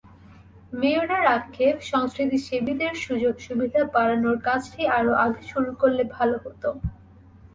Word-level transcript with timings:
মেয়রের 0.73 1.25
আক্ষেপ, 1.35 1.75
সংস্কৃতিসেবীদের 1.91 2.93
সুযোগ-সুবিধা 3.03 3.81
বাড়ানোর 3.93 4.37
কাজটি 4.47 4.81
আরও 4.97 5.13
আগে 5.25 5.41
শুরু 5.51 5.71
করলে 5.81 6.03
ভালো 6.15 6.35
হতো। 6.43 6.69